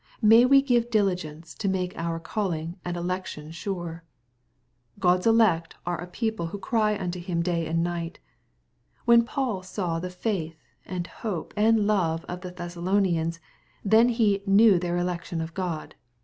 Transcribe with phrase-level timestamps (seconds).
[0.23, 4.03] May we give diligence to make our calling and election sure!
[4.99, 8.13] (God's elect are a people who cry unto Him night and day.]
[9.05, 10.55] When Paul saw the &ith,
[10.87, 13.37] and hope, and love of the l^hessalonians,
[13.85, 15.93] then he knew" their election of God."